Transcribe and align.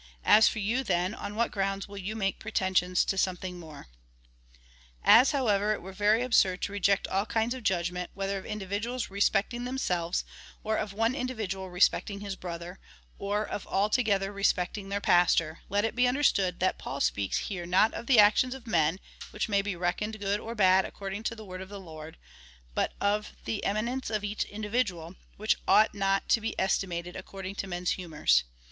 As 0.25 0.47
for 0.47 0.57
you, 0.57 0.83
then, 0.83 1.13
on 1.13 1.35
what 1.35 1.51
ground 1.51 1.85
will 1.87 1.95
you 1.99 2.15
make 2.15 2.39
pretensions 2.39 3.05
to 3.05 3.19
something 3.19 3.59
more 3.59 3.85
V 3.87 4.57
As, 5.03 5.29
however, 5.29 5.73
it 5.73 5.81
were 5.83 5.93
very 5.93 6.23
absurd 6.23 6.63
to 6.63 6.71
reject 6.71 7.07
all 7.07 7.27
kinds 7.27 7.53
of 7.53 7.61
judgment, 7.61 8.09
whether 8.15 8.39
of 8.39 8.45
individuals 8.47 9.11
respecting 9.11 9.63
themselves, 9.63 10.23
or 10.63 10.75
of 10.75 10.91
one 10.91 11.13
individual 11.13 11.69
respecting 11.69 12.19
his 12.21 12.35
brother, 12.35 12.79
or 13.19 13.45
of 13.45 13.67
all 13.67 13.91
together 13.91 14.31
respecting 14.33 14.89
their 14.89 14.99
pastor, 15.01 15.59
let 15.69 15.85
it 15.85 15.95
be 15.95 16.07
understood 16.07 16.59
that 16.59 16.79
Paul 16.79 16.99
speaks 16.99 17.37
here 17.37 17.67
not 17.67 17.93
of 17.93 18.07
the 18.07 18.17
actions 18.17 18.55
of 18.55 18.65
men, 18.65 18.99
which 19.29 19.47
may 19.49 19.61
be 19.61 19.75
reckoned 19.75 20.19
good 20.19 20.39
or 20.39 20.55
bad 20.55 20.83
according 20.83 21.21
to 21.25 21.35
the 21.35 21.45
word 21.45 21.61
of 21.61 21.69
the 21.69 21.79
Lord, 21.79 22.17
but 22.73 22.93
of 22.99 23.33
the 23.45 23.61
emi 23.63 23.87
nence 23.87 24.09
of 24.09 24.23
each 24.23 24.45
individual, 24.45 25.13
which 25.37 25.57
ought 25.67 25.93
not 25.93 26.27
to 26.29 26.41
be 26.41 26.59
estimated 26.59 27.15
according 27.15 27.53
to 27.53 27.67
men's 27.67 27.91
humours. 27.91 28.45